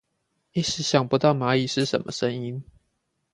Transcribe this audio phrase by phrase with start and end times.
[0.53, 2.63] 一時想不到螞蟻是什麼聲音